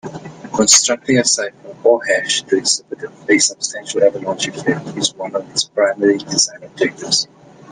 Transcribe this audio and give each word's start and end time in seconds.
Constructing 0.55 1.19
a 1.19 1.23
cipher 1.23 1.75
or 1.83 2.03
hash 2.03 2.41
to 2.41 2.57
exhibit 2.57 3.03
a 3.29 3.37
substantial 3.37 4.03
avalanche 4.03 4.47
effect 4.47 4.87
is 4.97 5.13
one 5.13 5.35
of 5.35 5.47
its 5.51 5.65
primary 5.65 6.17
design 6.17 6.63
objectives. 6.63 7.27